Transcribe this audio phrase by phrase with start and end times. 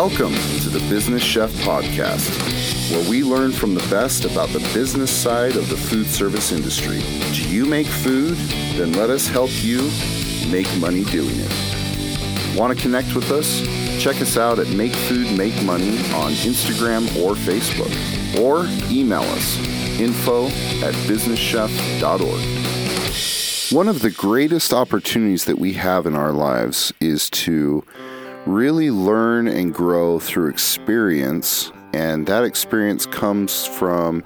[0.00, 2.30] Welcome to the Business Chef Podcast,
[2.92, 7.00] where we learn from the best about the business side of the food service industry.
[7.32, 8.36] Do you make food?
[8.76, 9.90] Then let us help you
[10.52, 12.56] make money doing it.
[12.56, 13.62] Want to connect with us?
[14.00, 17.90] Check us out at Make Food Make Money on Instagram or Facebook,
[18.38, 19.58] or email us
[19.98, 20.46] info
[20.86, 22.40] at businesschef.org.
[23.76, 27.82] One of the greatest opportunities that we have in our lives is to
[28.46, 34.22] really learn and grow through experience, and that experience comes from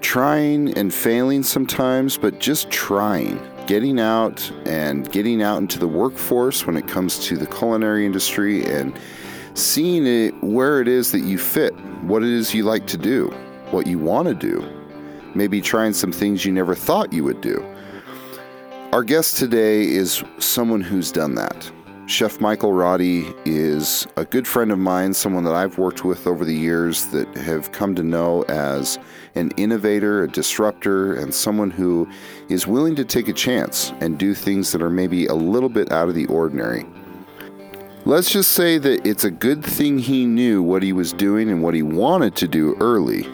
[0.00, 3.40] trying and failing sometimes, but just trying.
[3.66, 8.64] Getting out and getting out into the workforce when it comes to the culinary industry
[8.64, 8.98] and
[9.54, 13.26] seeing it where it is that you fit, what it is you like to do,
[13.70, 14.64] what you want to do,
[15.34, 17.62] maybe trying some things you never thought you would do.
[18.92, 21.70] Our guest today is someone who's done that.
[22.08, 26.42] Chef Michael Roddy is a good friend of mine, someone that I've worked with over
[26.42, 28.98] the years that have come to know as
[29.34, 32.08] an innovator, a disruptor, and someone who
[32.48, 35.92] is willing to take a chance and do things that are maybe a little bit
[35.92, 36.86] out of the ordinary.
[38.06, 41.62] Let's just say that it's a good thing he knew what he was doing and
[41.62, 43.28] what he wanted to do early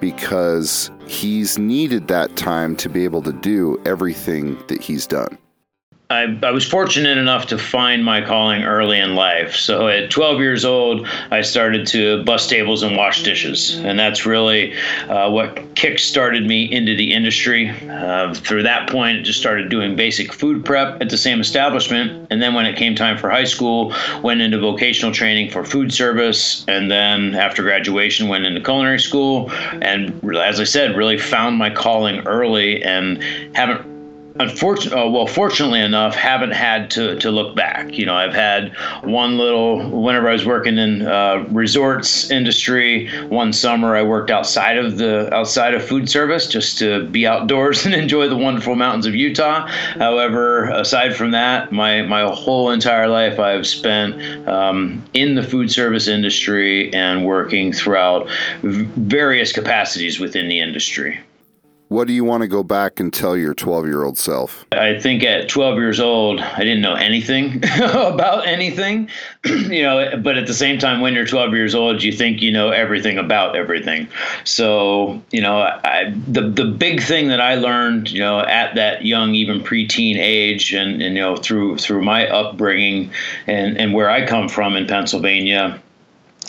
[0.00, 5.38] because he's needed that time to be able to do everything that he's done.
[6.08, 9.56] I, I, was fortunate enough to find my calling early in life.
[9.56, 13.74] So at 12 years old, I started to bus tables and wash dishes.
[13.78, 14.72] And that's really
[15.08, 17.70] uh, what kick started me into the industry.
[17.90, 22.28] Uh, through that point, I just started doing basic food prep at the same establishment.
[22.30, 25.92] And then when it came time for high school, went into vocational training for food
[25.92, 26.64] service.
[26.68, 29.50] And then after graduation, went into culinary school.
[29.82, 33.20] And as I said, really found my calling early and
[33.56, 33.95] haven't
[34.38, 37.96] unfortunately, uh, well, fortunately enough, haven't had to, to look back.
[37.96, 43.52] You know, I've had one little, whenever I was working in uh, resorts industry, one
[43.52, 47.94] summer I worked outside of the, outside of food service just to be outdoors and
[47.94, 49.66] enjoy the wonderful mountains of Utah.
[49.66, 55.70] However, aside from that, my, my whole entire life I've spent um, in the food
[55.70, 58.28] service industry and working throughout
[58.62, 61.20] various capacities within the industry.
[61.88, 64.66] What do you want to go back and tell your 12 year old self?
[64.72, 69.08] I think at 12 years old, I didn't know anything about anything,
[69.44, 72.50] you know, but at the same time, when you're 12 years old, you think you
[72.50, 74.08] know everything about everything.
[74.42, 79.04] So, you know, I, the, the big thing that I learned, you know, at that
[79.04, 83.12] young, even preteen age and, and you know, through, through my upbringing
[83.46, 85.80] and, and where I come from in Pennsylvania,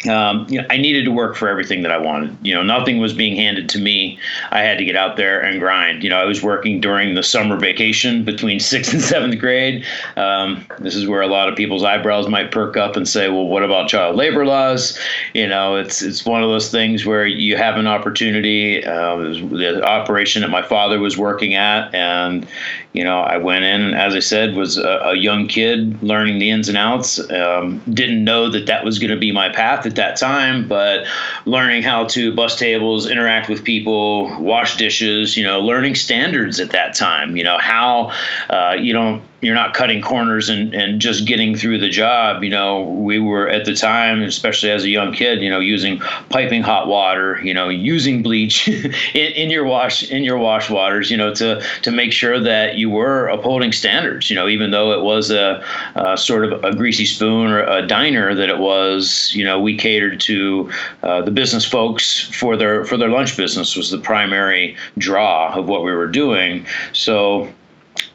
[0.05, 2.37] um, you know, I needed to work for everything that I wanted.
[2.41, 4.19] You know, nothing was being handed to me.
[4.51, 6.03] I had to get out there and grind.
[6.03, 9.85] You know, I was working during the summer vacation between sixth and seventh grade.
[10.15, 13.47] Um, this is where a lot of people's eyebrows might perk up and say, "Well,
[13.47, 14.99] what about child labor laws?"
[15.33, 18.85] You know, it's it's one of those things where you have an opportunity.
[18.85, 22.47] Uh, the operation that my father was working at, and
[22.93, 26.49] you know, I went in, as I said, was a, a young kid learning the
[26.49, 27.19] ins and outs.
[27.31, 31.07] Um, didn't know that that was going to be my path at that time, but
[31.45, 36.71] learning how to bus tables, interact with people, wash dishes, you know, learning standards at
[36.71, 37.35] that time.
[37.35, 38.11] You know how
[38.49, 42.43] uh, you don't you're not cutting corners and, and just getting through the job.
[42.43, 45.99] You know, we were at the time, especially as a young kid, you know, using
[46.29, 48.67] piping hot water, you know, using bleach
[49.13, 52.77] in, in your wash in your wash waters, you know, to to make sure that
[52.77, 54.29] you were upholding standards.
[54.29, 55.63] You know, even though it was a,
[55.95, 59.77] a sort of a greasy spoon or a diner that it was, you know, we
[59.77, 60.71] catered to
[61.03, 65.67] uh, the business folks for their for their lunch business was the primary draw of
[65.67, 66.65] what we were doing.
[66.93, 67.47] So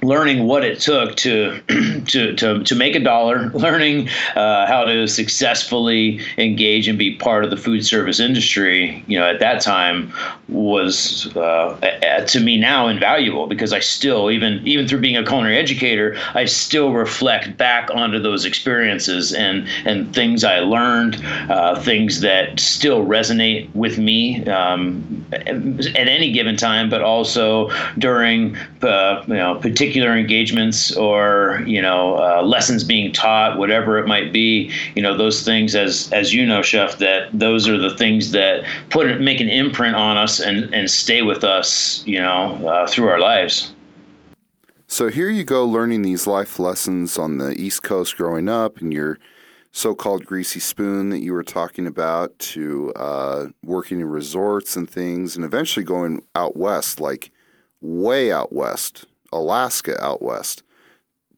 [0.02, 1.60] learning what it took to
[2.06, 7.44] to, to, to make a dollar, learning uh, how to successfully engage and be part
[7.44, 10.12] of the food service industry, you know, at that time
[10.48, 11.78] was uh,
[12.26, 16.44] to me now invaluable because I still even even through being a culinary educator, I
[16.44, 23.06] still reflect back onto those experiences and and things I learned, uh, things that still
[23.06, 29.91] resonate with me um, at any given time, but also during uh, you know particular
[30.00, 34.70] engagements or you know uh, lessons being taught, whatever it might be.
[34.94, 38.64] You know those things, as as you know, chef, that those are the things that
[38.90, 42.02] put make an imprint on us and and stay with us.
[42.06, 43.72] You know uh, through our lives.
[44.86, 48.92] So here you go, learning these life lessons on the East Coast growing up, and
[48.92, 49.18] your
[49.70, 55.34] so-called greasy spoon that you were talking about, to uh, working in resorts and things,
[55.34, 57.30] and eventually going out west, like
[57.80, 60.62] way out west, Alaska out west.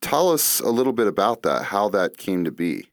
[0.01, 2.89] Tell us a little bit about that, how that came to be.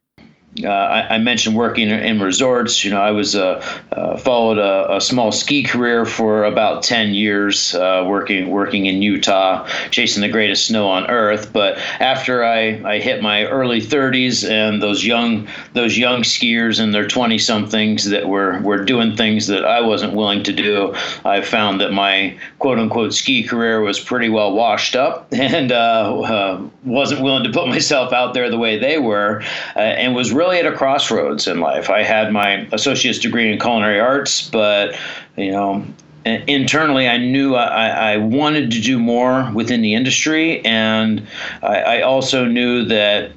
[0.64, 2.84] Uh, I, I, mentioned working in resorts.
[2.84, 7.14] You know, I was uh, uh, followed a, a, small ski career for about ten
[7.14, 11.54] years, uh, working working in Utah, chasing the greatest snow on earth.
[11.54, 16.92] But after I, I hit my early 30s, and those young those young skiers in
[16.92, 20.94] their 20 somethings that were were doing things that I wasn't willing to do,
[21.24, 26.22] I found that my quote unquote ski career was pretty well washed up, and uh,
[26.22, 29.44] uh, wasn't willing to put myself out there the way they were,
[29.78, 31.90] and was really at a crossroads in life.
[31.90, 34.98] I had my associate's degree in culinary arts, but
[35.38, 35.86] you know,
[36.26, 41.28] internally I knew I, I, wanted to do more within the industry, and
[41.62, 43.32] I, I, also knew that.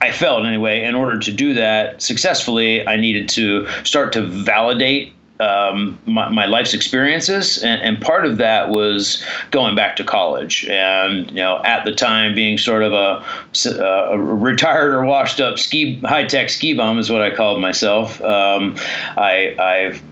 [0.00, 5.14] I felt anyway, in order to do that successfully, I needed to start to validate
[5.40, 10.64] um, my, my, life's experiences, and, and, part of that was going back to college.
[10.66, 13.24] And you know, at the time, being sort of a,
[13.70, 18.20] a retired or washed up ski high tech ski bum is what I called myself.
[18.22, 18.76] Um,
[19.16, 20.02] I, I've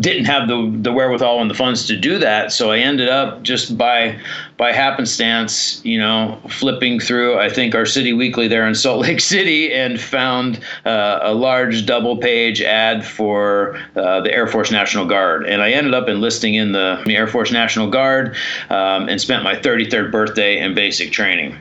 [0.00, 3.42] didn't have the the wherewithal and the funds to do that, so I ended up
[3.42, 4.18] just by
[4.56, 9.20] by happenstance, you know, flipping through I think our city weekly there in Salt Lake
[9.20, 15.06] City and found uh, a large double page ad for uh, the Air Force National
[15.06, 18.36] Guard, and I ended up enlisting in the Air Force National Guard
[18.68, 21.56] um, and spent my 33rd birthday in basic training.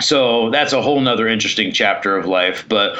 [0.00, 2.96] So that's a whole nother interesting chapter of life but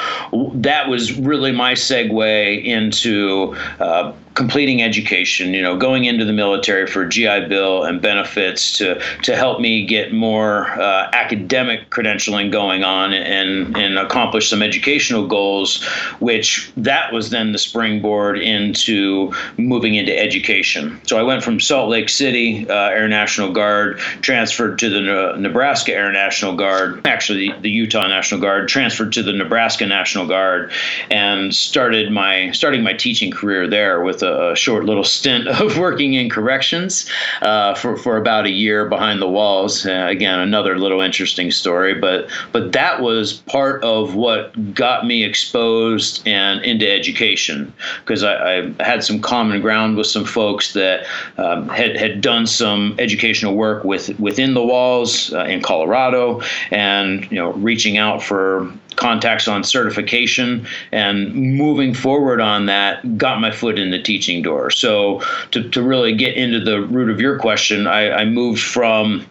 [0.53, 6.87] that was really my segue into uh, completing education, you know, going into the military
[6.87, 12.83] for GI Bill and benefits to to help me get more uh, academic credentialing going
[12.83, 15.83] on and and accomplish some educational goals,
[16.19, 20.99] which that was then the springboard into moving into education.
[21.05, 25.93] So I went from Salt Lake City uh, Air National Guard, transferred to the Nebraska
[25.93, 30.71] Air National Guard, actually the Utah National Guard, transferred to the Nebraska National Guard,
[31.09, 36.13] and started my starting my teaching career there with a, short little stint of working
[36.13, 37.09] in corrections
[37.41, 39.85] uh, for for about a year behind the walls.
[39.85, 45.23] Uh, again, another little interesting story, but but that was part of what got me
[45.23, 51.05] exposed and into education because I, I, had some common ground with some folks that
[51.37, 56.41] um, had had done some educational work with within the walls uh, in Colorado,
[56.71, 63.39] and you know reaching out for contacts on certification and moving forward on that got
[63.39, 64.69] my foot in the teaching door.
[64.69, 65.21] So
[65.51, 69.25] to, to really get into the root of your question, I, I moved from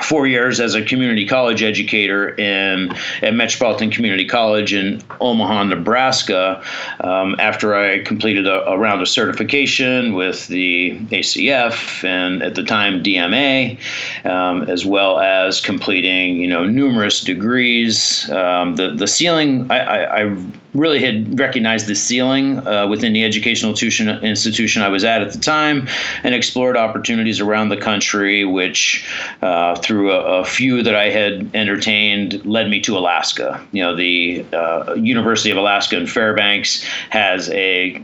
[0.00, 6.62] four years as a community college educator in at Metropolitan Community College in Omaha, Nebraska.
[7.00, 12.62] Um, after I completed a, a, round of certification with the ACF and at the
[12.62, 13.78] time DMA,
[14.24, 18.30] um, as well as completing you know numerous degrees.
[18.30, 20.36] Um, the the ceiling I, I, I
[20.74, 25.32] really had recognized the ceiling uh, within the educational institution, institution I was at at
[25.32, 25.88] the time
[26.22, 29.06] and explored opportunities around the country, which
[29.42, 33.64] uh, through a, a, few that I had entertained led me to Alaska.
[33.72, 38.02] You know, the uh, University of Alaska in Fairbanks has a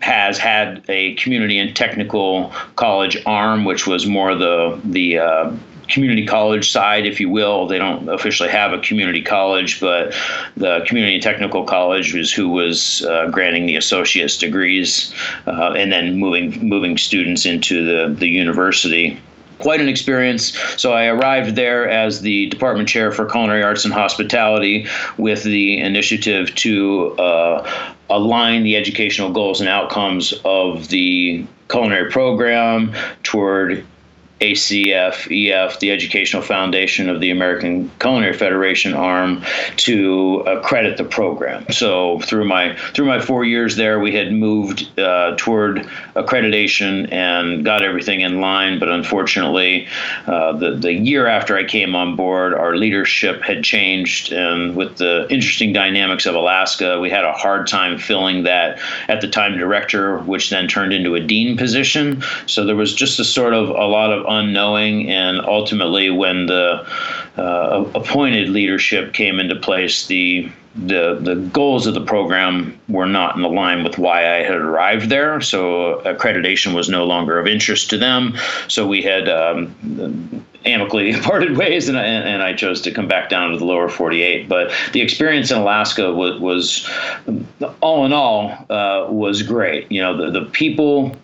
[0.00, 5.52] has had a community and technical college arm, which was more the the uh,
[5.90, 7.66] community college side, if you will.
[7.66, 10.14] They don't officially have a community college, but
[10.56, 15.12] the community technical college was who was uh, granting the associate's degrees,
[15.46, 19.18] uh, and then moving moving students into the the university
[19.60, 20.56] quite an experience.
[20.76, 24.86] So I arrived there as the department chair for culinary arts and hospitality
[25.18, 32.94] with the initiative to uh, align the educational goals and outcomes of the culinary program
[33.22, 33.86] toward
[34.40, 39.44] ACF, EF, the Educational Foundation of the American Culinary Federation arm,
[39.76, 41.70] to accredit the program.
[41.70, 47.64] So through my through my four years there, we had moved uh, toward accreditation and
[47.66, 48.78] got everything in line.
[48.78, 49.86] But unfortunately,
[50.26, 54.96] uh, the the year after I came on board, our leadership had changed, and with
[54.96, 59.58] the interesting dynamics of Alaska, we had a hard time filling that at the time
[59.58, 62.22] director, which then turned into a dean position.
[62.46, 66.86] So there was just a sort of a lot of unknowing, and ultimately, when the
[67.36, 73.36] uh, appointed leadership came into place, the the the goals of the program were not
[73.36, 75.40] in line with why I had arrived there.
[75.40, 78.36] So accreditation was no longer of interest to them.
[78.68, 79.74] So we had um,
[80.64, 83.88] amicably parted ways, and I, and I chose to come back down to the lower
[83.88, 84.48] 48.
[84.48, 86.88] But the experience in Alaska was, was
[87.80, 89.90] all in all, uh, was great.
[89.90, 91.16] You know, the the people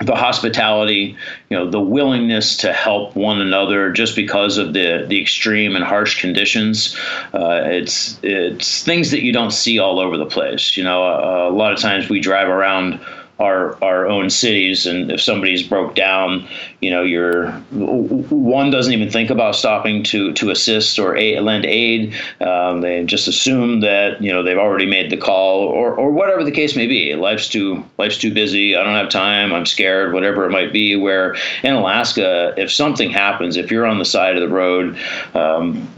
[0.00, 1.14] the hospitality,
[1.50, 5.84] you know, the willingness to help one another just because of the the extreme and
[5.84, 6.96] harsh conditions.
[7.34, 10.76] Uh, it's it's things that you don't see all over the place.
[10.76, 12.98] You know, uh, a lot of times we drive around
[13.40, 14.86] our our own cities.
[14.86, 16.46] And if somebody's broke down
[16.80, 21.66] you know you're one doesn't even think about stopping to to assist or aid, lend
[21.66, 22.14] aid.
[22.40, 26.42] Um, they just assume that you know they've already made the call or or whatever
[26.42, 27.14] the case may be.
[27.14, 28.76] Life's too life's too busy.
[28.76, 29.52] I don't have time.
[29.52, 33.98] I'm scared whatever it might be where in alaska if something happens if you're on
[33.98, 34.96] the side of the road
[35.34, 35.88] um,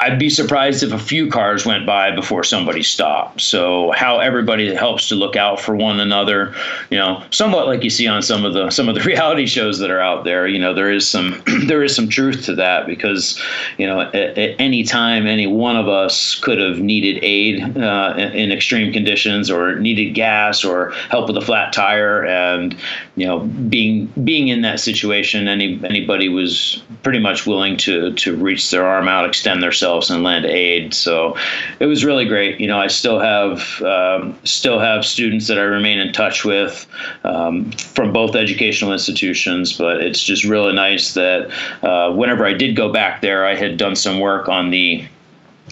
[0.00, 3.40] I'd be surprised if a few cars went by before somebody stopped.
[3.40, 6.54] So how everybody helps to look out for one another,
[6.88, 9.80] you know, somewhat like you see on some of the some of the reality shows
[9.80, 10.46] that are out there.
[10.46, 13.42] You know, there is some there is some truth to that because,
[13.76, 18.14] you know, at, at any time any one of us could have needed aid uh,
[18.16, 22.76] in, in extreme conditions or needed gas or help with a flat tire, and
[23.16, 28.36] you know, being being in that situation, any anybody was pretty much willing to to
[28.36, 30.94] reach their arm out, extend their themselves and lend aid.
[30.94, 31.36] So
[31.80, 32.60] it was really great.
[32.60, 36.86] You know, I still have um, still have students that I remain in touch with
[37.24, 39.76] um, from both educational institutions.
[39.76, 41.50] But it's just really nice that
[41.82, 45.06] uh, whenever I did go back there, I had done some work on the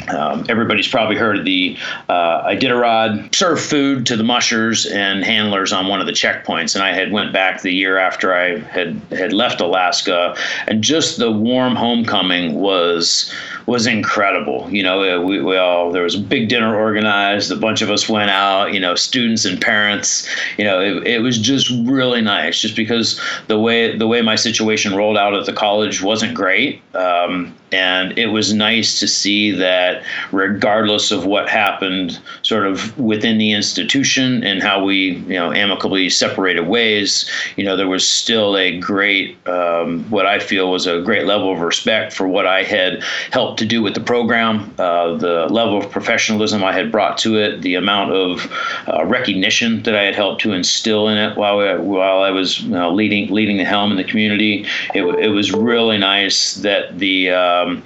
[0.08, 1.76] um, everybody's probably heard of the
[2.08, 6.84] uh, Iditarod serve food to the mushers and handlers on one of the checkpoints, and
[6.84, 10.36] I had went back the year after I had had left Alaska,
[10.68, 13.32] and just the warm homecoming was
[13.66, 14.68] was incredible.
[14.70, 17.50] You know, we, we all there was a big dinner organized.
[17.50, 18.72] A bunch of us went out.
[18.72, 20.28] You know, students and parents.
[20.56, 24.36] You know, it, it was just really nice, just because the way the way my
[24.36, 26.80] situation rolled out at the college wasn't great.
[26.94, 33.38] Um, and it was nice to see that regardless of what happened sort of within
[33.38, 38.56] the institution and how we you know amicably separated ways you know there was still
[38.56, 42.62] a great um, what i feel was a great level of respect for what i
[42.62, 47.18] had helped to do with the program uh, the level of professionalism i had brought
[47.18, 48.50] to it the amount of
[48.88, 52.60] uh, recognition that i had helped to instill in it while, I, while i was
[52.60, 54.66] you know, leading leading the helm in the community.
[54.94, 57.82] It, it was really nice that the uh, um,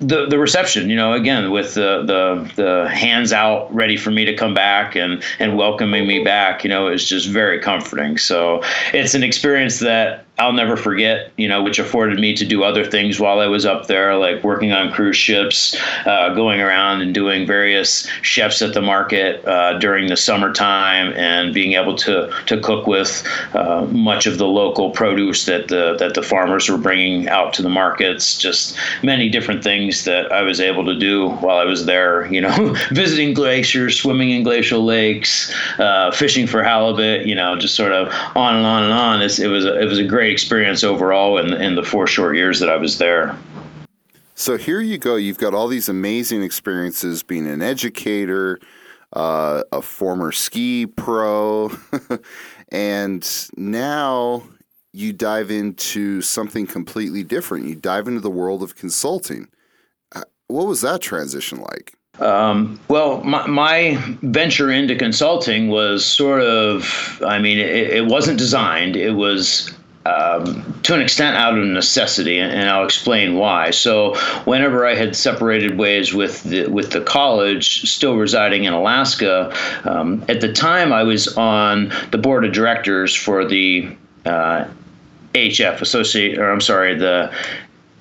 [0.00, 4.24] the the reception, you know, again with the the the hands out, ready for me
[4.24, 8.16] to come back and and welcoming me back, you know, is just very comforting.
[8.16, 12.62] So it's an experience that I'll never forget, you know, which afforded me to do
[12.62, 15.76] other things while I was up there, like working on cruise ships,
[16.06, 21.52] uh, going around and doing various chefs at the market uh, during the summertime, and
[21.52, 26.14] being able to to cook with uh, much of the local produce that the that
[26.14, 28.38] the farmers were bringing out to the markets.
[28.38, 32.32] Just many different things that I was able to do while I was there.
[32.32, 37.26] You know, visiting glaciers, swimming in glacial lakes, uh, fishing for halibut.
[37.26, 39.20] You know, just sort of on and on and on.
[39.20, 42.06] It's, it was a, it was a great great experience overall in, in the four
[42.06, 43.36] short years that I was there.
[44.34, 45.16] So here you go.
[45.16, 48.60] You've got all these amazing experiences being an educator,
[49.14, 51.70] uh, a former ski pro,
[52.68, 54.42] and now
[54.92, 57.66] you dive into something completely different.
[57.66, 59.48] You dive into the world of consulting.
[60.14, 61.94] Uh, what was that transition like?
[62.20, 68.38] Um, well, my, my, venture into consulting was sort of, I mean, it, it wasn't
[68.38, 68.96] designed.
[68.96, 69.72] It was
[70.08, 73.70] um, to an extent out of necessity, and I'll explain why.
[73.70, 79.54] So, whenever I had separated ways with the, with the college, still residing in Alaska,
[79.84, 84.66] um, at the time I was on the board of directors for the uh,
[85.34, 87.32] HF associate, or I'm sorry, the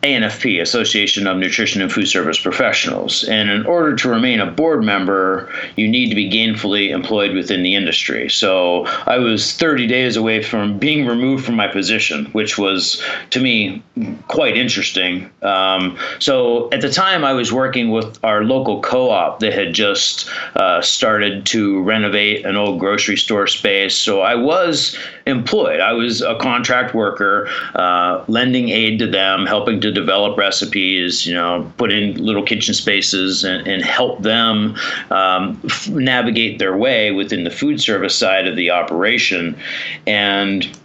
[0.08, 3.26] ANFP, Association of Nutrition and Food Service Professionals.
[3.26, 7.62] And in order to remain a board member, you need to be gainfully employed within
[7.62, 8.30] the industry.
[8.30, 13.42] So I was 30 days away from being removed from my position, which was to
[13.42, 13.84] me
[14.30, 15.30] quite interesting.
[15.42, 19.74] Um, so at the time, I was working with our local co op that had
[19.74, 23.96] just uh, started to renovate an old grocery store space.
[23.96, 29.82] So I was employed, I was a contract worker, uh, lending aid to them, helping
[29.82, 34.76] to develop recipes, you know, put in little kitchen spaces and, and help them
[35.12, 39.58] um, f- navigate their way within the food service side of the operation.
[40.06, 40.78] And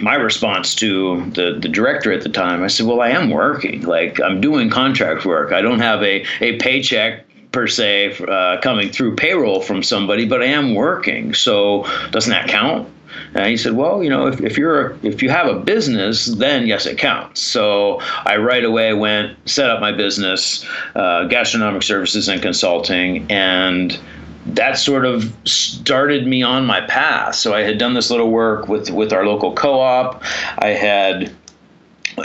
[0.00, 3.82] my response to the, the director at the time, I said, Well, I am working.
[3.82, 5.52] Like, I'm doing contract work.
[5.52, 10.42] I don't have a, a paycheck per se uh, coming through payroll from somebody, but
[10.42, 11.34] I am working.
[11.34, 12.88] So, doesn't that count?
[13.34, 16.66] And he said, well, you know, if, if you're if you have a business, then
[16.66, 17.40] yes, it counts.
[17.40, 20.64] So I right away went set up my business,
[20.94, 23.98] uh, gastronomic services and consulting, and
[24.46, 27.34] that sort of started me on my path.
[27.34, 30.22] So I had done this little work with with our local co-op.
[30.58, 31.34] I had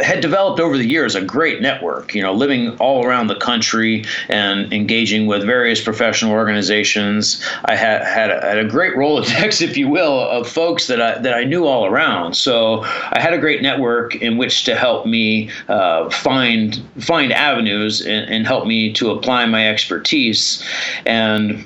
[0.02, 4.06] had developed over the years a great network, you know, living all around the country
[4.30, 7.44] and engaging with various professional organizations.
[7.66, 11.18] I had had a, had a great Rolodex, if you will, of folks that I
[11.20, 12.36] that I knew all around.
[12.36, 18.02] So I had a great network in which to help me uh, find find avenues
[18.02, 20.64] and, and help me to apply my expertise
[21.06, 21.66] and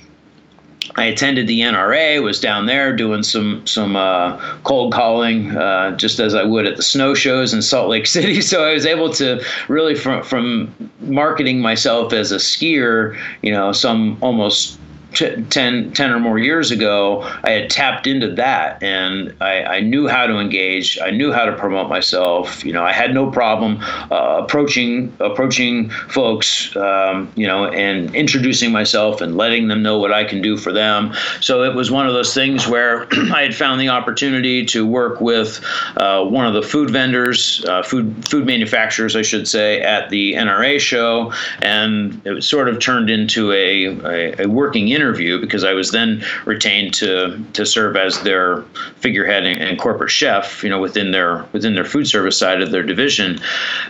[0.99, 6.19] I attended the NRA, was down there doing some some uh, cold calling, uh, just
[6.19, 8.41] as I would at the snow shows in Salt Lake City.
[8.41, 13.71] So I was able to really from from marketing myself as a skier, you know,
[13.71, 14.77] some almost
[15.13, 20.07] 10, 10 or more years ago, I had tapped into that and I, I, knew
[20.07, 20.99] how to engage.
[20.99, 22.63] I knew how to promote myself.
[22.63, 23.79] You know, I had no problem
[24.11, 30.11] uh, approaching approaching folks, um, you know, and introducing myself and letting them know what
[30.11, 31.13] I can do for them.
[31.41, 35.21] So it was one of those things where I had found the opportunity to work
[35.21, 35.63] with
[35.97, 40.33] uh, one of the food vendors, uh, food food manufacturers, I should say, at the
[40.33, 45.73] NRA show, and it sort of turned into a, a, a working interview because I
[45.73, 48.63] was then retained to to serve as their
[48.97, 52.71] figurehead and, and corporate chef, you know, within their within their food service side of
[52.71, 53.39] their division.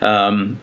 [0.01, 0.59] Um,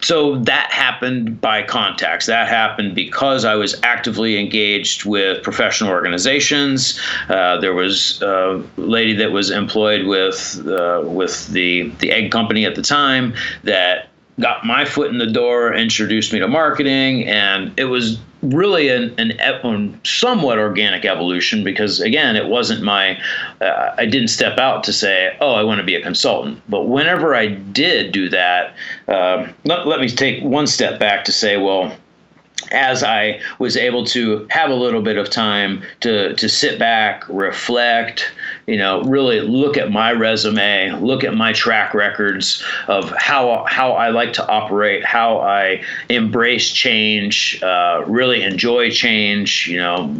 [0.00, 2.26] so that happened by contacts.
[2.26, 7.00] That happened because I was actively engaged with professional organizations.
[7.30, 12.66] Uh, there was a lady that was employed with uh, with the the egg company
[12.66, 14.08] at the time that
[14.40, 18.18] got my foot in the door, introduced me to marketing, and it was
[18.52, 23.18] really an, an, somewhat organic evolution because again it wasn't my
[23.60, 26.60] uh, i didn't step out to say oh i want to be a consultant.
[26.68, 28.74] But whenever i did do that
[29.08, 31.96] uh, let, let me take one step back to say well
[32.72, 37.24] as I was able to have a little bit of time to to sit back,
[37.28, 38.32] reflect,
[38.66, 43.92] you know, really look at my resume, look at my track records of how how
[43.92, 50.14] I like to operate, how I embrace change, uh, really enjoy change, you know,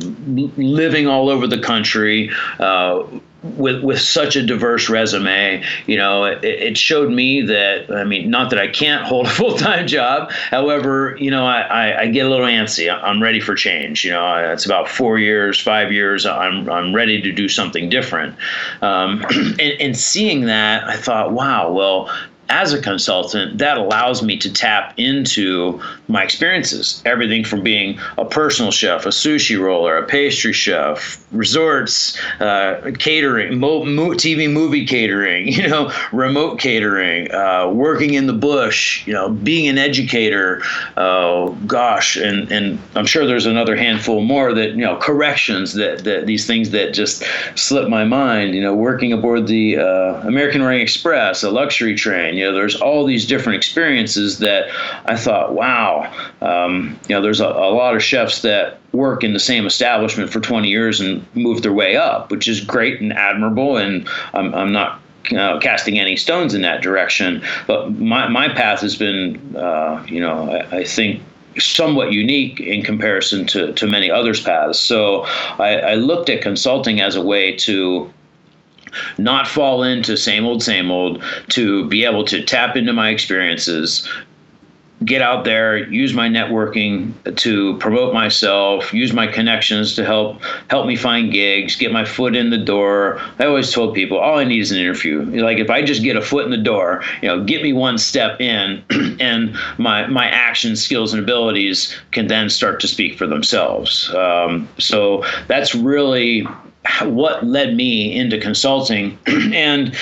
[0.57, 2.31] living all over the country.
[2.59, 3.05] Uh,
[3.45, 8.31] with with such a diverse resume, you know, it, it, showed me that I mean,
[8.31, 10.31] not that I can't hold a full time job.
[10.31, 12.91] However, you know, I, I, I, get a little antsy.
[12.91, 14.05] I'm ready for change.
[14.05, 16.25] You know, it's about four years, five years.
[16.25, 18.35] I'm I'm ready to do something different.
[18.81, 22.11] Um, and, and seeing that, I thought, wow, well,
[22.55, 27.03] as a consultant, that allows me to tap into my experiences.
[27.05, 33.59] Everything from being a personal chef, a sushi roller, a pastry chef, resorts, uh, catering,
[33.59, 39.13] mo- mo- TV movie catering, you know, remote catering, uh, working in the bush, you
[39.13, 40.63] know, being an educator.
[40.97, 46.05] Uh, gosh, and and I'm sure there's another handful more that you know corrections that
[46.05, 47.25] that these things that just
[47.57, 48.55] slip my mind.
[48.55, 52.37] You know, working aboard the uh, American Orient Express, a luxury train.
[52.37, 54.71] You know, there's all these different experiences that
[55.07, 56.13] I thought, wow.
[56.41, 60.31] Um, you know, there's a, a lot of chefs that work in the same establishment
[60.31, 63.77] for 20 years and move their way up, which is great and admirable.
[63.77, 65.01] And I'm, I'm not
[65.33, 67.43] uh, casting any stones in that direction.
[67.67, 71.23] But my, my path has been, uh, you know, I, I, think
[71.59, 74.79] somewhat unique in comparison to, to many others' paths.
[74.79, 75.23] So
[75.59, 78.13] I, I looked at consulting as a way to
[79.19, 84.09] not fall into same old, same old, to be able to tap into my experiences,
[85.05, 90.87] get out there, use my networking to promote myself, use my connections to help help
[90.87, 93.21] me find gigs, get my foot in the door.
[93.39, 95.23] I always told people all I need is an interview.
[95.43, 97.99] Like if I just get a foot in the door, you know, get me one
[97.99, 98.83] step in,
[99.21, 104.13] and my my action skills and abilities can then start to speak for themselves.
[104.15, 106.47] Um, so that's really
[107.03, 109.19] what led me into consulting.
[109.27, 109.97] and,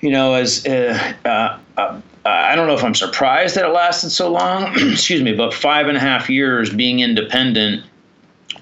[0.00, 4.10] you know, as uh, uh, uh, I don't know if I'm surprised that it lasted
[4.10, 7.84] so long, excuse me, but five and a half years being independent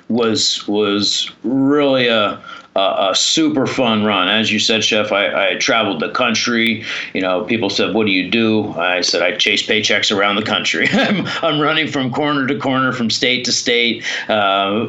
[0.09, 2.43] was was really a,
[2.77, 4.29] a, super fun run.
[4.29, 6.85] As you said, Chef, I, I, traveled the country.
[7.15, 10.43] You know, people said, "What do you do?" I said, "I chase paychecks around the
[10.43, 10.89] country.
[10.93, 14.87] I'm, I'm running from corner to corner, from state to state." Uh,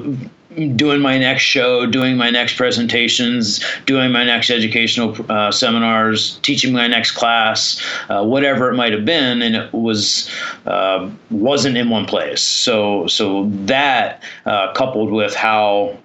[0.76, 6.74] doing my next show, doing my next presentations, doing my next educational uh, seminars, teaching
[6.74, 10.30] my next class, uh, whatever it might have been, and it was
[10.66, 12.42] uh, wasn't in one place.
[12.42, 15.98] So so that uh, coupled with how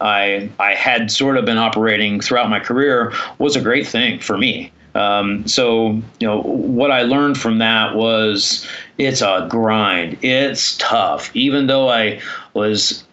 [0.00, 4.36] I I had sort of been operating throughout my career was a great thing for
[4.38, 4.72] me.
[4.96, 10.16] Um, so, you know, what I learned from that was it's a grind.
[10.22, 11.30] It's tough.
[11.36, 12.18] Even though I
[12.54, 13.04] was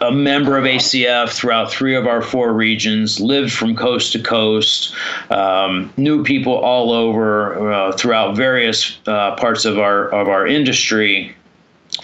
[0.00, 4.94] a, member of ACF throughout three of our four regions, lived from coast to coast,
[5.30, 11.34] um, knew people all over uh, throughout various uh, parts of our of our industry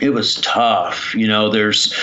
[0.00, 1.14] it was tough.
[1.14, 1.94] You know, there's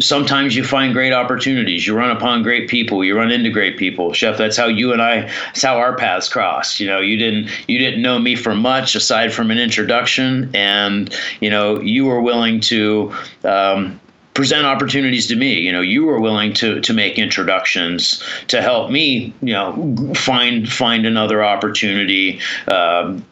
[0.00, 1.86] sometimes you find great opportunities.
[1.86, 3.04] You run upon great people.
[3.04, 4.12] You run into great people.
[4.12, 6.80] Chef, that's how you and I, that's how our paths crossed.
[6.80, 11.14] You know, you didn't you didn't know me for much aside from an introduction, and
[11.40, 13.14] you know, you were willing to.
[13.44, 14.00] Um,
[14.38, 18.88] present opportunities to me you know you were willing to to make introductions to help
[18.88, 23.24] me you know find find another opportunity um,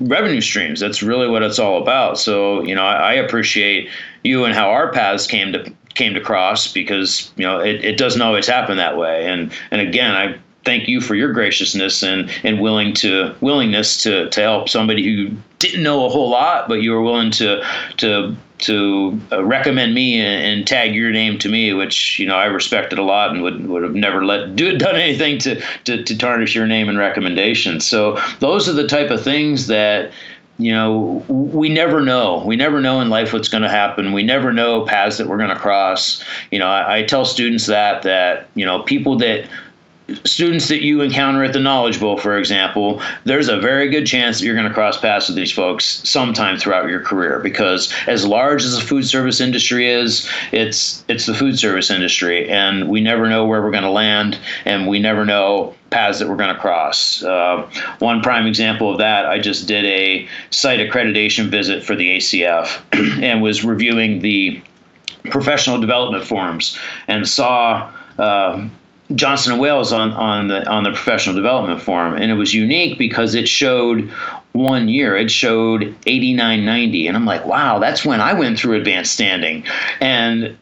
[0.00, 0.80] revenue streams.
[0.80, 2.18] That's really what it's all about.
[2.18, 3.88] So, you know, I, I appreciate
[4.24, 7.96] you and how our paths came to came to cross because you know it, it
[7.96, 9.26] doesn't always happen that way.
[9.26, 14.28] And and again, I thank you for your graciousness and and willing to willingness to
[14.30, 17.64] to help somebody who didn't know a whole lot, but you were willing to
[17.98, 22.44] to to uh, recommend me and, tag your name to me, which you know I
[22.44, 26.18] respected a lot and would would have never let do done anything to, to to
[26.18, 27.80] tarnish your name and recommendation.
[27.80, 30.12] So those are the type of things that
[30.58, 32.42] you know we never know.
[32.44, 34.12] We never know in life what's going to happen.
[34.12, 36.22] We never know paths that we're going to cross.
[36.50, 39.48] You know I, I, tell students that that you know people that
[40.24, 44.38] students that you encounter at the Knowledge Bowl, for example, there's a very good chance
[44.38, 48.26] that you're going to cross paths with these folks sometime throughout your career because as
[48.26, 53.00] large as the food service industry is, it's it's the food service industry, and we
[53.00, 56.54] never know where we're going to land, and we never know paths that we're going
[56.54, 57.22] to cross.
[57.22, 57.68] Uh,
[57.98, 62.80] one prime example of that, I just did a site accreditation visit for the ACF
[63.22, 64.62] and was reviewing the
[65.24, 67.92] professional development forms and saw.
[68.18, 68.68] Uh,
[69.14, 72.98] Johnson and Wales on on the on the professional development forum, and it was unique
[72.98, 74.10] because it showed
[74.52, 79.12] one year it showed 8990 and i'm like wow that's when i went through advanced
[79.12, 79.64] standing.
[80.00, 80.58] And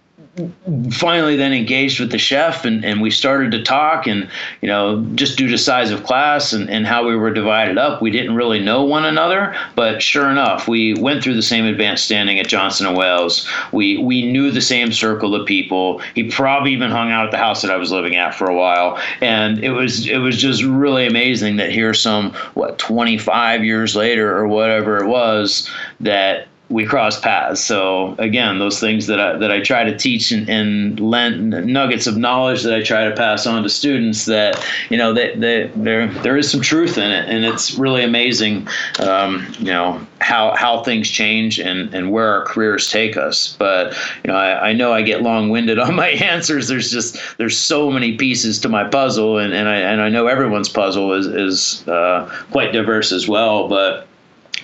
[0.92, 4.28] finally then engaged with the chef and, and we started to talk and
[4.60, 8.00] you know just due to size of class and, and how we were divided up
[8.00, 9.54] we didn't really know one another.
[9.74, 13.98] But sure enough we went through the same advanced standing at johnson and wales we
[13.98, 16.00] we knew the same circle of people.
[16.14, 18.54] He probably even hung out at the house that i was living at for a
[18.54, 18.98] while.
[19.20, 24.36] And it was it was just really amazing that here some what 25 years later
[24.36, 25.70] or whatever it was
[26.00, 27.64] that we cross paths.
[27.64, 32.06] So again, those things that I, that I try to teach and, and lend nuggets
[32.06, 35.72] of knowledge that I try to pass on to students that, you know, that, that
[35.76, 37.26] there, there is some truth in it.
[37.26, 42.44] And it's really amazing, um, you know, how, how things change and, and where our
[42.44, 43.56] careers take us.
[43.58, 46.68] But, you know, I, I know I get long winded on my answers.
[46.68, 50.26] There's just, there's so many pieces to my puzzle and, and I, and I know
[50.26, 54.06] everyone's puzzle is, is uh, quite diverse as well, but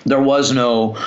[0.04, 0.98] there was no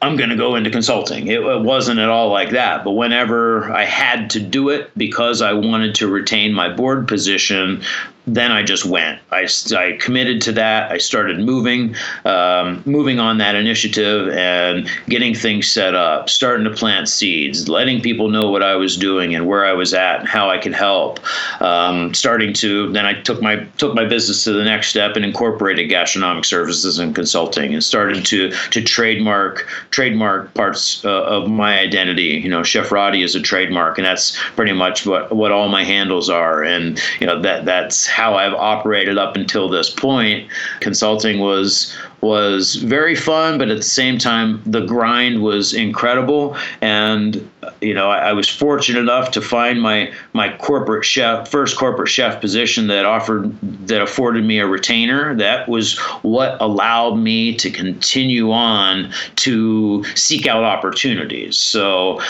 [0.00, 1.26] I'm going to go into consulting.
[1.26, 2.84] It, it, wasn't at all like that.
[2.84, 7.82] But whenever I had to do it because I wanted to retain my board position,
[8.28, 9.20] then I just went.
[9.32, 10.92] I, I committed to that.
[10.92, 16.70] I started moving, um, moving on that initiative and getting things set up, starting to
[16.70, 20.28] plant seeds, letting people know what I was doing and where I was at and
[20.28, 21.20] how I could help.
[21.62, 25.24] Um, starting to then I took my took my business to the next step and
[25.24, 31.78] incorporated gastronomic services and consulting and started to to trademark trademark parts uh, of my
[31.78, 32.40] identity.
[32.42, 35.84] You know, Chef Roddy is a trademark, and that's pretty much what what all my
[35.84, 36.62] handles are.
[36.62, 40.50] And you know that that's how I've operated up until this point.
[40.80, 46.56] Consulting was was very fun, but at the same time, the grind was incredible.
[46.80, 47.48] And
[47.80, 52.08] you know, I, I, was fortunate enough to find my my corporate chef first corporate
[52.08, 55.36] chef position that offered that afforded me a retainer.
[55.36, 61.56] That was what allowed me to continue on to seek out opportunities.
[61.56, 62.20] So,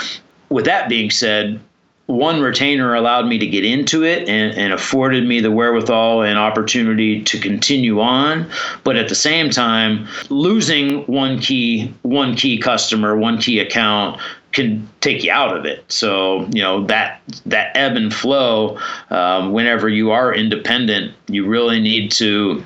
[0.51, 1.61] with that being said,
[2.09, 6.39] one retainer allowed me to get into it and, and, afforded me the wherewithal and
[6.39, 8.51] opportunity to continue on.
[8.83, 14.21] But at the same time losing one key one key customer one key account
[14.53, 15.85] can take you out of it.
[15.93, 18.79] So you know that that ebb and flow
[19.11, 22.65] um, whenever you are independent you really need to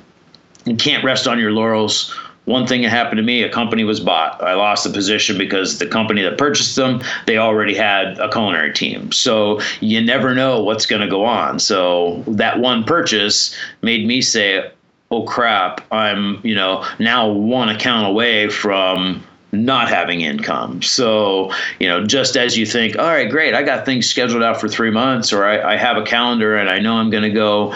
[0.65, 4.01] you can't rest on your laurels one thing that happened to me a company was
[4.01, 4.43] bought.
[4.43, 8.73] I lost the position because the company that purchased them they already had a culinary
[8.73, 9.13] team.
[9.13, 11.59] So you never know what's going to go on.
[11.59, 14.71] So that one purchase made me say
[15.11, 20.81] oh crap i'm you know now one account away from not having income.
[20.81, 24.59] So, you know, just as you think, all right, great, I got things scheduled out
[24.59, 27.31] for three months, or I, I have a calendar and I know I'm going to
[27.31, 27.75] go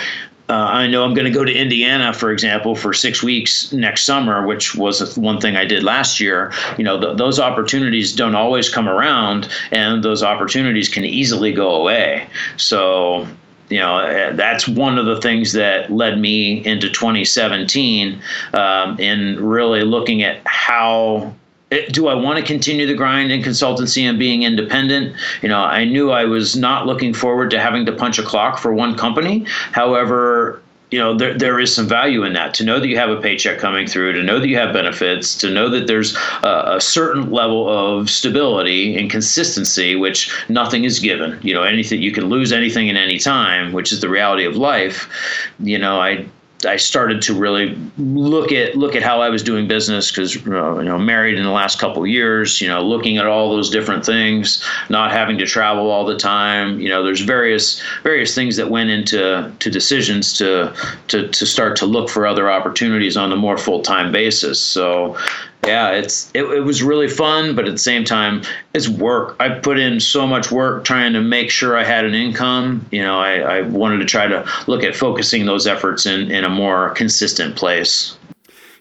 [0.48, 4.04] uh, I know I'm going to go to Indiana, for example, for six weeks next
[4.04, 6.52] summer, which was one thing I did last year.
[6.78, 11.74] You know, th- those opportunities don't always come around, and those opportunities can easily go
[11.74, 12.28] away.
[12.56, 13.26] So,
[13.70, 19.44] you know, uh, that's one of the things that led me into 2017 um, in
[19.44, 21.34] really looking at how
[21.72, 25.16] Eh, do I want to continue the grind in consultancy and being independent?
[25.42, 28.58] You know, I knew I was not looking forward to having to punch a clock
[28.58, 29.46] for one company.
[29.72, 33.10] However, you know, there, there is some value in that to know that you have
[33.10, 36.74] a paycheck coming through, to know that you have benefits, to know that there's a,
[36.76, 41.40] a certain level of stability and consistency, which nothing is given.
[41.42, 44.56] You know, anything you can lose anything at any time, which is the reality of
[44.56, 45.08] life.
[45.58, 46.26] You know, I
[46.64, 50.78] I started to really look at look at how I was doing business because uh,
[50.78, 54.06] you know married in the last couple years, you know, looking at all those different
[54.06, 56.80] things, not having to travel all the time.
[56.80, 60.74] You know, there's various various things that went into to decisions to
[61.08, 64.58] to to start to look for other opportunities on a more full time basis.
[64.58, 65.16] So
[65.66, 68.42] yeah, it's it, it was really fun, but at the same time,
[68.74, 69.36] it's work.
[69.40, 72.86] I put in so much work trying to make sure I had an income.
[72.90, 76.44] You know, I, I wanted to try to look at focusing those efforts in, in
[76.44, 78.16] a more consistent place.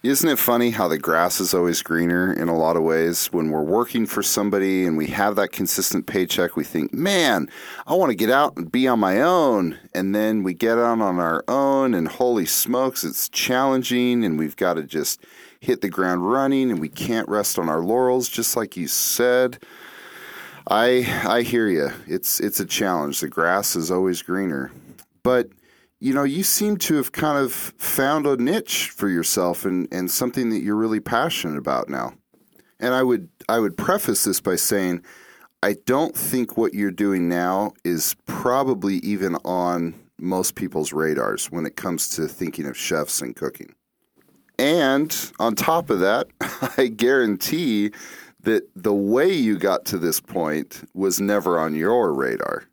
[0.03, 3.25] Isn't it funny how the grass is always greener in a lot of ways?
[3.33, 7.49] When we're working for somebody and we have that consistent paycheck, we think, man,
[7.87, 9.79] I want to get out and be on my own.
[9.95, 14.55] And then we get out on our own, and holy smokes, it's challenging, and we've
[14.55, 15.25] got to just
[15.65, 19.63] hit the ground running and we can't rest on our laurels, just like you said.
[20.67, 21.89] I I hear you.
[22.07, 23.19] It's it's a challenge.
[23.19, 24.71] The grass is always greener,
[25.23, 25.49] but
[25.99, 30.09] you know you seem to have kind of found a niche for yourself and and
[30.09, 32.13] something that you're really passionate about now.
[32.79, 35.03] And I would I would preface this by saying
[35.61, 41.65] I don't think what you're doing now is probably even on most people's radars when
[41.65, 43.73] it comes to thinking of chefs and cooking.
[44.57, 46.27] And on top of that,
[46.77, 47.91] I guarantee
[48.41, 52.63] that the way you got to this point was never on your radar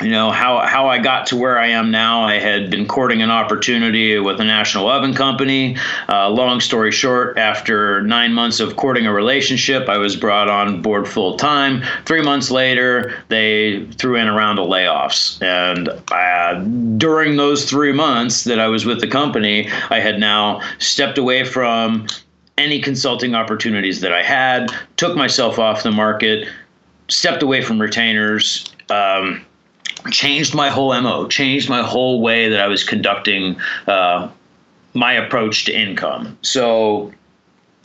[0.00, 2.22] you know how how I got to where I am now.
[2.22, 5.76] I had been courting an opportunity with a national oven company.
[6.08, 10.82] Uh, long story short, after nine months of courting a relationship, I was brought on
[10.82, 11.84] board full time.
[12.06, 16.54] Three months later, they threw in a round of layoffs, and uh,
[16.98, 21.44] during those three months that I was with the company, I had now stepped away
[21.44, 22.08] from
[22.58, 26.48] any consulting opportunities that I had, took myself off the market,
[27.08, 28.64] stepped away from retainers.
[28.90, 29.44] Um,
[30.10, 34.28] changed my whole mo, changed my whole way that I was conducting uh,
[34.94, 36.38] my approach to income.
[36.42, 37.12] So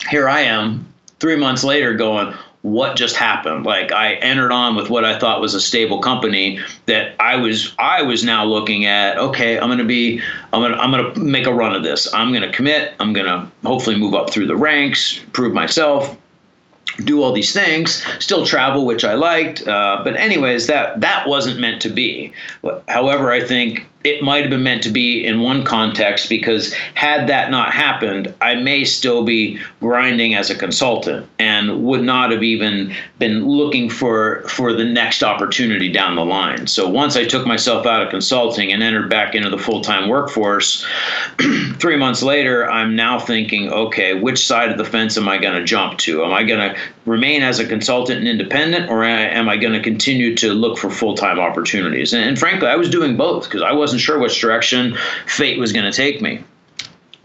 [0.08, 0.86] here I am,
[1.18, 3.64] three months later, going, what just happened?
[3.64, 7.74] Like i entered on with what i thought was a stable company that i was
[7.78, 10.20] i was now looking at okay i'm going to be
[10.52, 12.12] i'm going to i'm going to make a run of this.
[12.12, 12.94] I'm going to commit.
[13.00, 16.16] I'm going to hopefully move up through the ranks prove myself
[16.98, 19.66] do all these things, still travel, which I liked.
[19.66, 22.32] Uh, but anyways, that that wasn't meant to be.
[22.88, 27.28] However, I think it might have been meant to be in one context because had
[27.28, 32.42] that not happened, I may still be grinding as a consultant and would not have
[32.42, 36.66] even been looking for for the next opportunity down the line.
[36.66, 40.86] So once I took myself out of consulting and entered back into the full-time workforce,
[41.78, 45.58] 3 months later, I'm now thinking, okay, which side of the fence am I going
[45.58, 46.24] to jump to?
[46.24, 49.82] Am I going to remain as a consultant and independent or am I going to
[49.82, 52.14] continue to look for full-time opportunities?
[52.14, 55.72] And, and frankly, I was doing both because I wasn't sure which direction fate was
[55.72, 56.44] going to take me.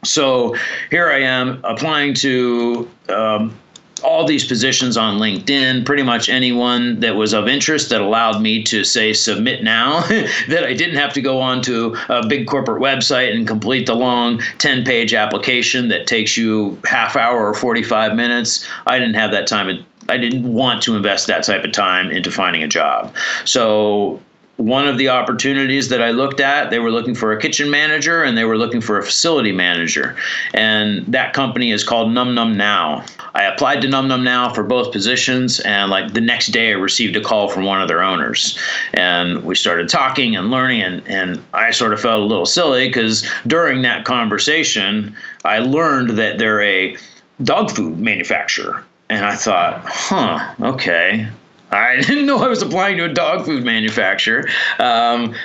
[0.04, 0.56] So
[0.90, 3.56] here I am applying to um,
[4.04, 8.64] all these positions on LinkedIn, pretty much anyone that was of interest that allowed me
[8.64, 10.02] to say submit now,
[10.50, 13.94] that I didn't have to go on to a big corporate website and complete the
[13.94, 18.68] long 10 page application that takes you half hour or 45 minutes.
[18.88, 19.86] I didn't have that time.
[20.10, 23.16] I didn't want to invest that type of time into finding a job.
[23.44, 24.20] So
[24.58, 28.24] one of the opportunities that I looked at, they were looking for a kitchen manager
[28.24, 30.16] and they were looking for a facility manager.
[30.54, 33.06] And that company is called Nom Nom Now.
[33.34, 36.76] I applied to Nom Nom Now for both positions, and like the next day, I
[36.76, 38.58] received a call from one of their owners.
[38.94, 42.88] And we started talking and learning, and, and I sort of felt a little silly
[42.88, 46.96] because during that conversation, I learned that they're a
[47.44, 48.86] dog food manufacturer.
[49.10, 51.28] And I thought, huh, okay.
[51.72, 54.48] I didn't know I was applying to a dog food manufacturer.
[54.80, 55.36] Um,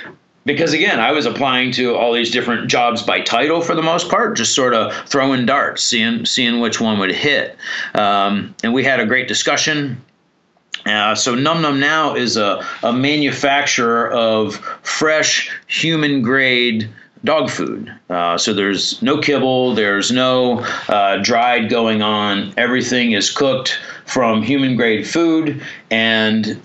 [0.45, 4.09] because again, I was applying to all these different jobs by title for the most
[4.09, 7.57] part, just sort of throwing darts, seeing seeing which one would hit.
[7.93, 10.01] Um, and we had a great discussion.
[10.85, 16.89] Uh, so Nom Nom Now is a, a manufacturer of fresh human grade
[17.23, 17.93] dog food.
[18.09, 22.53] Uh, so there's no kibble, there's no uh, dried going on.
[22.57, 26.61] Everything is cooked from human grade food and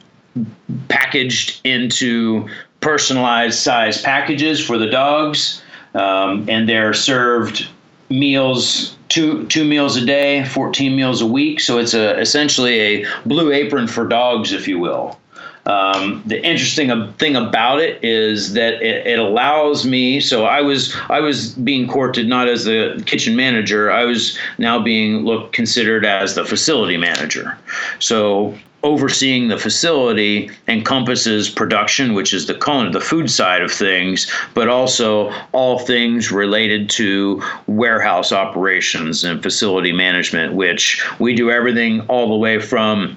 [0.89, 2.49] packaged into
[2.81, 5.63] personalized size packages for the dogs.
[5.95, 7.69] Um, and they're served
[8.11, 13.07] meals two two meals a day 14 meals a week so it's a essentially a
[13.25, 15.19] blue apron for dogs if you will
[15.67, 20.21] um, the interesting thing about it is that it, it, allows me.
[20.21, 23.91] So I was I was being courted not as the kitchen manager.
[23.91, 27.59] I was now being looked considered as the facility manager.
[27.99, 34.31] So overseeing the facility encompasses production, which is the cone, the food side of things,
[34.55, 42.03] but also all things related to warehouse operations and facility management, which we do everything
[42.03, 43.17] all the way from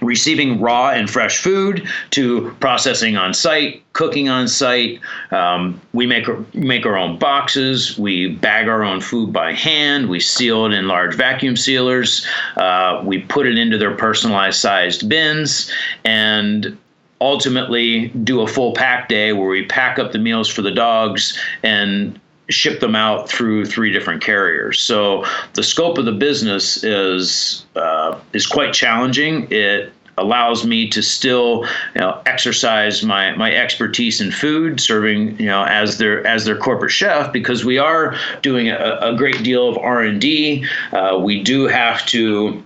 [0.00, 5.00] receiving raw and fresh food to processing on site, cooking on site.
[5.30, 7.98] Um, we make make our own boxes.
[7.98, 10.08] We bag our own food by hand.
[10.08, 12.26] We seal it in large vacuum sealers.
[12.56, 15.72] Uh, we put it into their personalized sized bins
[16.04, 16.76] and
[17.20, 21.38] ultimately do a full pack day where we pack up the meals for the dogs
[21.62, 24.80] and ship them out through three different carriers.
[24.80, 29.46] So the scope of the business is uh, is quite challenging.
[29.50, 35.46] It allows me to still you know, exercise my, my expertise in food, serving you
[35.46, 39.68] know as their as their corporate chef because we are doing a, a great deal
[39.68, 40.66] of R and D.
[40.92, 42.62] Uh, we do have to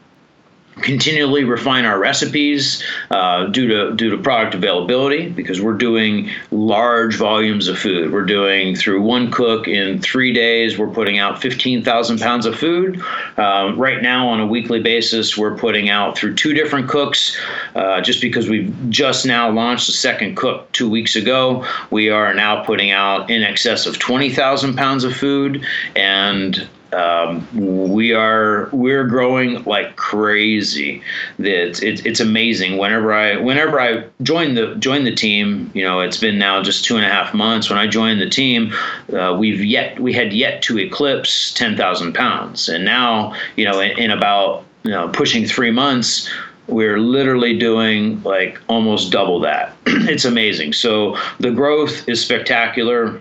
[0.77, 7.17] continually refine our recipes uh, due to due to product availability because we're doing large
[7.17, 8.13] volumes of food.
[8.13, 10.79] We're doing through one cook in three days.
[10.79, 13.03] We're putting out 15,000 pounds of food.
[13.37, 17.39] Uh, right now, on a weekly basis, we're putting out through two different cooks.
[17.75, 22.33] Uh, just because we've just now launched a second cook two weeks ago, we are
[22.35, 27.47] now putting out in excess of 20,000 pounds of food and um,
[27.95, 31.03] we are we're growing like crazy.
[31.39, 32.79] That it's it's amazing.
[32.79, 36.85] Whenever I whenever I joined the joined the team, you know, it's been now just
[36.85, 37.71] two and a half months.
[37.71, 38.73] When I joined the team,
[39.13, 43.81] uh, we've yet we had yet to eclipse ten thousand pounds, and now you know
[43.81, 46.29] in, in about you know pushing three months
[46.69, 49.77] we're literally doing like almost double that.
[49.87, 50.73] it's amazing.
[50.73, 53.21] So the growth is spectacular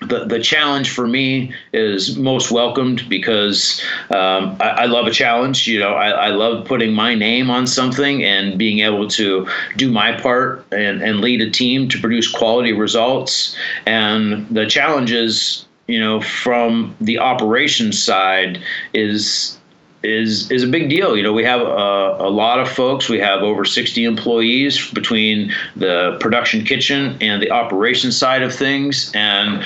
[0.00, 5.66] the, the challenge for me is most welcomed because um, I, I, love a challenge.
[5.66, 9.90] You know, I, I, love putting my name on something and being able to do
[9.90, 13.56] my part and, and lead a team to produce quality results.
[13.86, 18.62] And the challenges, you know, from the operations side
[18.94, 19.57] is
[20.02, 21.16] is is a big deal.
[21.16, 23.08] You know, we have a, a, lot of folks.
[23.08, 29.10] We have over 60 employees between the production kitchen and the operation side of things,
[29.14, 29.64] and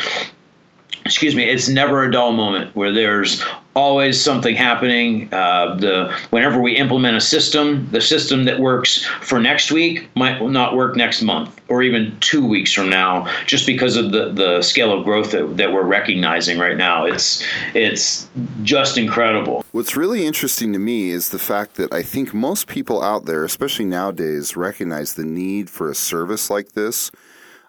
[1.05, 5.33] excuse me, it's never a dull moment where there's always something happening.
[5.33, 10.43] Uh, the whenever we implement a system, the system that works for next week might
[10.43, 14.63] not work next month or even two weeks from now, just because of the, the
[14.63, 17.07] scale of growth that, that we're recognizing right now.
[17.07, 18.29] It's it's
[18.63, 19.65] just incredible.
[19.73, 23.45] What's really interesting to me is the fact that I think most people out there,
[23.45, 27.11] especially nowadays, recognize the need for a service like this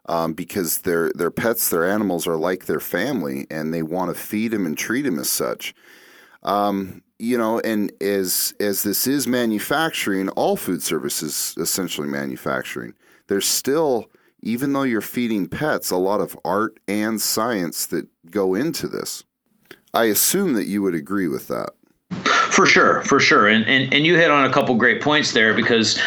[0.06, 4.22] um, because their their pets, their animals are like their family, and they want to
[4.22, 5.74] feed them and treat them as such.
[6.44, 12.94] Um, you know, and as as this is manufacturing, all food service is essentially manufacturing.
[13.28, 14.10] There's still,
[14.42, 19.24] even though you're feeding pets, a lot of art and science that go into this.
[19.94, 21.70] I assume that you would agree with that.
[22.52, 23.48] For sure, for sure.
[23.48, 26.00] And, and and you hit on a couple great points there because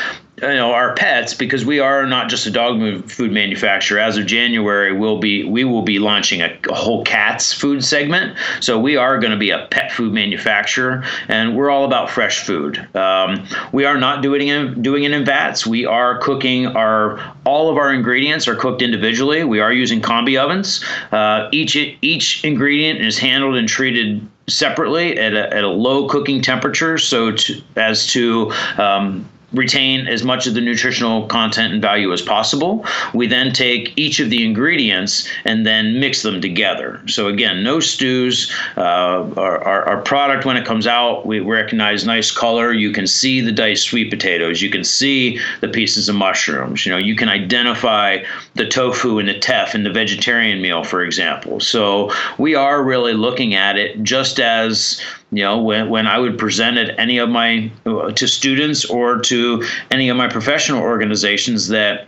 [0.42, 3.98] you know our pets because we are not just a dog food manufacturer.
[3.98, 8.36] As of january we'll be we will be launching a, a whole cats food segment.
[8.60, 12.44] So we are going to be a pet food manufacturer and we're all about fresh
[12.44, 12.86] food.
[12.94, 15.66] Um, we are not doing it doing it in vats.
[15.66, 19.44] We are cooking our all of our ingredients are cooked individually.
[19.44, 20.84] We are using combi ovens.
[21.12, 26.40] Uh, each each ingredient is handled and treated separately at a, at a low cooking
[26.40, 26.98] temperature.
[26.98, 32.20] So to, as to um, retain as much of the nutritional content and value as
[32.20, 32.84] possible.
[33.14, 37.00] We then take each of the ingredients and then mix them together.
[37.06, 38.52] So again, no stews.
[38.76, 42.72] Uh, our, our, our, product when it comes out, we recognize nice color.
[42.72, 44.62] You can see the diced sweet potatoes.
[44.62, 46.84] You can see the pieces of mushrooms.
[46.84, 48.22] You know, you can identify
[48.54, 51.60] the tofu and the teff in the vegetarian meal, for example.
[51.60, 55.00] So we are really looking at it just as
[55.32, 59.18] you know when, when i would present at any of my uh, to students or
[59.18, 62.06] to any of my professional organizations that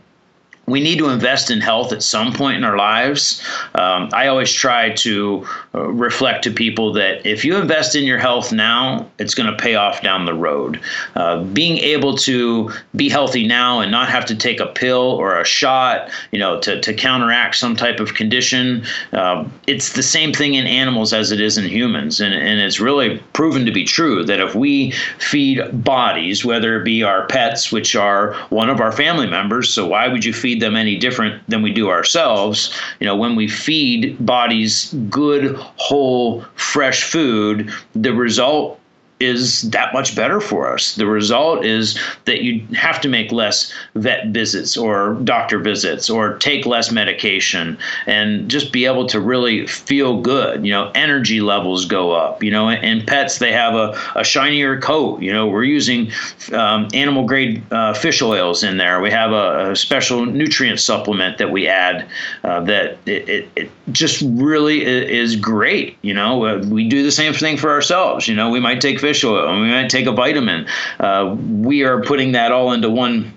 [0.68, 3.42] we need to invest in health at some point in our lives.
[3.74, 5.46] Um, I always try to
[5.86, 9.76] reflect to people that if you invest in your health now, it's going to pay
[9.76, 10.80] off down the road.
[11.14, 15.40] Uh, being able to be healthy now and not have to take a pill or
[15.40, 20.32] a shot, you know, to, to counteract some type of condition, uh, it's the same
[20.32, 22.20] thing in animals as it is in humans.
[22.20, 26.84] And, and it's really proven to be true that if we feed bodies, whether it
[26.84, 30.48] be our pets, which are one of our family members, so why would you feed
[30.48, 32.74] feed them any different than we do ourselves.
[33.00, 38.77] You know, when we feed bodies good, whole, fresh food, the result
[39.20, 40.94] is that much better for us.
[40.94, 46.36] The result is that you have to make less vet visits or doctor visits or
[46.38, 50.64] take less medication and just be able to really feel good.
[50.64, 52.42] You know, energy levels go up.
[52.42, 55.20] You know, in pets, they have a, a shinier coat.
[55.20, 56.12] You know, we're using
[56.52, 59.00] um, animal grade uh, fish oils in there.
[59.00, 62.06] We have a, a, special nutrient supplement that we add
[62.44, 65.96] uh, that it, it, it, just really is great.
[66.02, 68.28] You know, uh, we do the same thing for ourselves.
[68.28, 70.66] You know, we might take fish oil and we might take a vitamin.
[71.00, 73.32] Uh, we are putting that all into one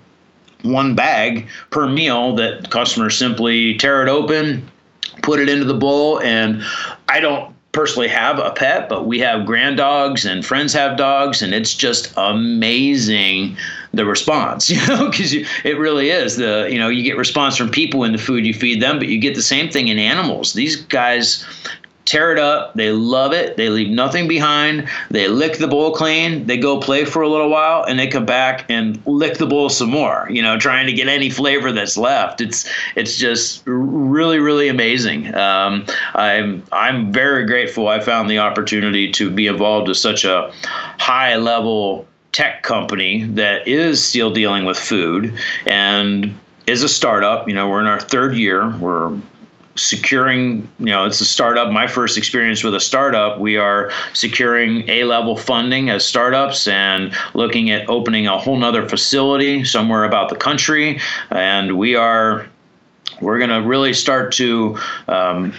[0.62, 4.70] one bag per meal that customers simply tear it open,
[5.22, 6.62] put it into the bowl, and
[7.08, 11.42] I don't personally have a pet, but we have grand dogs and friends have dogs,
[11.42, 13.56] and it's just amazing
[13.94, 17.70] the response, you know, because it really is the you know you get response from
[17.70, 20.52] people in the food you feed them, but you get the same thing in animals.
[20.52, 21.44] These guys
[22.04, 22.74] tear it up.
[22.74, 23.56] They love it.
[23.56, 24.88] They leave nothing behind.
[25.10, 26.46] They lick the bowl clean.
[26.46, 29.68] They go play for a little while and they come back and lick the bowl
[29.68, 32.40] some more, you know, trying to get any flavor that's left.
[32.40, 35.34] It's it's just really really amazing.
[35.34, 40.52] Um, I'm I'm very grateful I found the opportunity to be involved with such a
[40.98, 46.36] high level tech company that is still dealing with food and
[46.66, 47.46] is a startup.
[47.48, 48.76] You know, we're in our third year.
[48.78, 49.18] We're
[49.74, 51.70] securing you know it's a startup.
[51.72, 57.14] My first experience with a startup we are securing a level funding as startups and
[57.34, 61.00] looking at opening a whole nother facility somewhere about the country.
[61.30, 62.46] And we are
[63.20, 65.54] we're going to really start to um,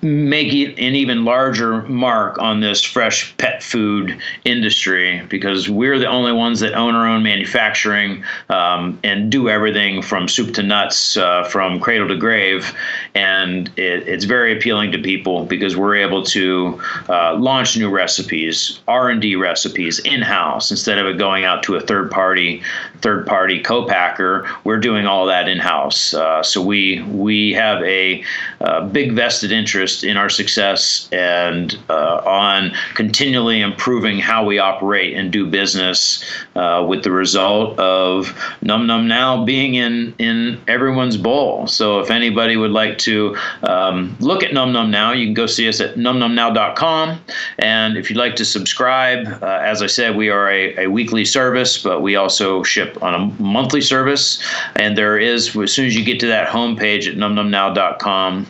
[0.00, 6.06] make it an even larger mark on this fresh pet food industry because we're the
[6.06, 11.16] only ones that own our own manufacturing um, and do everything from soup to nuts,
[11.16, 12.72] uh, from cradle to grave,
[13.18, 18.80] and it, it's very appealing to people because we're able to uh, launch new recipes,
[18.86, 22.62] R and D recipes in house instead of it going out to a third party
[23.00, 24.48] third party co-packer.
[24.64, 28.24] We're doing all that in house, uh, so we we have a,
[28.60, 34.58] a big vested interest interest in our success and uh, on continually improving how we
[34.58, 36.24] operate and do business,
[36.58, 41.68] uh, with the result of Nom Nom Now being in in everyone's bowl.
[41.68, 45.46] So if anybody would like to um, look at Nom Nom Now, you can go
[45.46, 47.20] see us at nomnomnow.com.
[47.60, 51.24] And if you'd like to subscribe, uh, as I said, we are a, a weekly
[51.24, 54.42] service, but we also ship on a monthly service.
[54.74, 58.46] And there is, as soon as you get to that homepage at nomnomnow.com,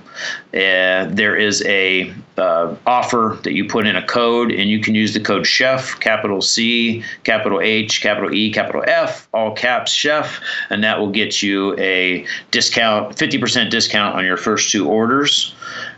[0.54, 4.94] uh, there is a uh, offer that you put in a code, and you can
[4.94, 10.40] use the code Chef, capital C, capital H, capital E, capital F, all caps Chef,
[10.70, 15.54] and that will get you a discount, 50% discount on your first two orders.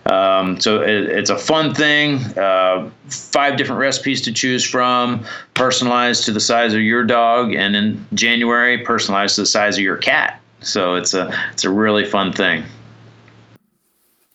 [0.06, 2.16] Um, so it, it's a fun thing.
[2.36, 5.24] Uh, five different recipes to choose from,
[5.54, 9.84] personalized to the size of your dog, and in January, personalized to the size of
[9.84, 10.40] your cat.
[10.62, 12.64] So it's a it's a really fun thing.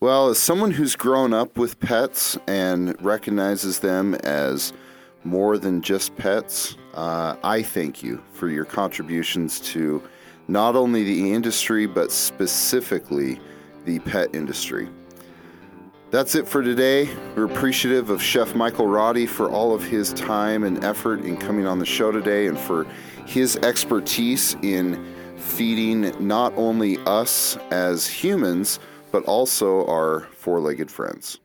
[0.02, 4.74] Well, as someone who's grown up with pets and recognizes them as
[5.24, 10.04] more than just pets, uh, I thank you for your contributions to
[10.50, 13.40] not only the industry, but specifically
[13.86, 14.90] the pet industry.
[16.12, 17.10] That's it for today.
[17.38, 21.66] We're appreciative of Chef Michael Roddy for all of his time and effort in coming
[21.66, 22.86] on the show today and for
[23.26, 25.06] his expertise in
[25.38, 28.80] feeding not only us as humans
[29.16, 31.40] but also our four legged friends.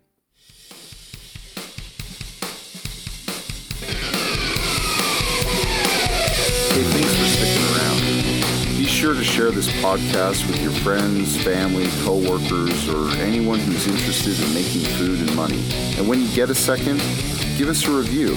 [6.73, 8.01] Hey, thanks for sticking around.
[8.77, 14.37] Be sure to share this podcast with your friends, family, coworkers, or anyone who's interested
[14.45, 15.64] in making food and money.
[15.97, 16.99] And when you get a second,
[17.57, 18.35] give us a review.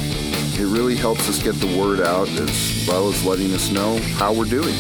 [0.62, 4.32] It really helps us get the word out as well as letting us know how
[4.32, 4.76] we're doing.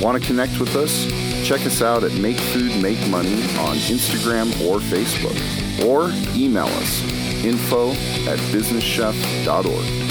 [0.00, 1.06] Want to connect with us?
[1.46, 5.36] Check us out at Make Food Make Money on Instagram or Facebook,
[5.86, 7.02] or email us
[7.42, 7.92] info
[8.28, 10.06] at businesschef.org.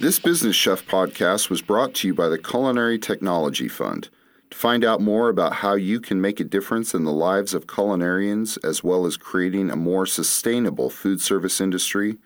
[0.00, 4.08] This Business Chef podcast was brought to you by the Culinary Technology Fund.
[4.50, 7.66] To find out more about how you can make a difference in the lives of
[7.66, 12.16] culinarians as well as creating a more sustainable food service industry,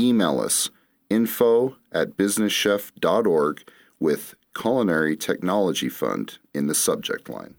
[0.00, 0.70] email us
[1.10, 3.64] info at businesschef.org
[4.00, 7.54] with Culinary Technology Fund in the subject line.